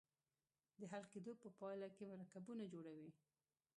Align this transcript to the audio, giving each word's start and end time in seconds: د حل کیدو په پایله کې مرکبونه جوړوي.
د 0.79 0.81
حل 0.91 1.03
کیدو 1.13 1.31
په 1.41 1.47
پایله 1.59 1.87
کې 1.95 2.11
مرکبونه 2.11 2.63
جوړوي. 2.73 3.09